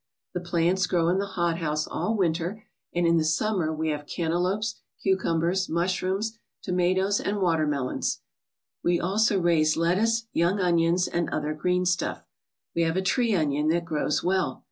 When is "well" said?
14.23-14.59